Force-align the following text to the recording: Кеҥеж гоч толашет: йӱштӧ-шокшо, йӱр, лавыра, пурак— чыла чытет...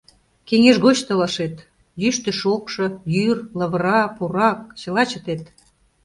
Кеҥеж 0.47 0.77
гоч 0.85 0.97
толашет: 1.07 1.55
йӱштӧ-шокшо, 2.01 2.85
йӱр, 3.15 3.37
лавыра, 3.59 3.99
пурак— 4.15 4.59
чыла 4.79 5.03
чытет... 5.11 5.41